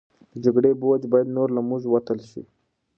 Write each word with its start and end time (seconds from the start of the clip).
د 0.31 0.33
جګړې 0.45 0.71
بوج 0.81 1.01
باید 1.11 1.27
نور 1.37 1.47
له 1.55 1.61
موږ 1.69 1.81
وتل 1.89 2.19
شي. 2.29 2.43